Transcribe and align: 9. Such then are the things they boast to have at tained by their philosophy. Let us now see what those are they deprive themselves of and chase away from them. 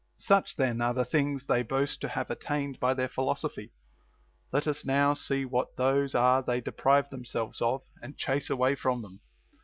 9. 0.17 0.17
Such 0.17 0.55
then 0.55 0.81
are 0.81 0.95
the 0.95 1.05
things 1.05 1.45
they 1.45 1.61
boast 1.61 2.01
to 2.01 2.07
have 2.09 2.31
at 2.31 2.39
tained 2.41 2.79
by 2.79 2.95
their 2.95 3.07
philosophy. 3.07 3.71
Let 4.51 4.65
us 4.65 4.83
now 4.83 5.13
see 5.13 5.45
what 5.45 5.77
those 5.77 6.15
are 6.15 6.41
they 6.41 6.59
deprive 6.59 7.11
themselves 7.11 7.61
of 7.61 7.83
and 8.01 8.17
chase 8.17 8.49
away 8.49 8.73
from 8.73 9.03
them. 9.03 9.19